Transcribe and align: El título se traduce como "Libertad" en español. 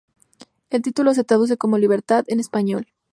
El 0.71 0.81
título 0.81 1.13
se 1.13 1.23
traduce 1.23 1.57
como 1.57 1.77
"Libertad" 1.77 2.23
en 2.27 2.39
español. 2.39 2.87